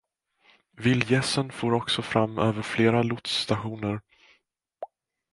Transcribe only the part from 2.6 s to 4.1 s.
flera lotsstationer.